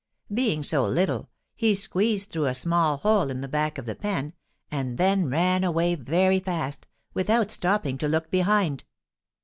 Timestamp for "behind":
8.31-8.85